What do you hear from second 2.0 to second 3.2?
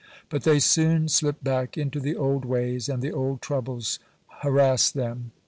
old ways, and the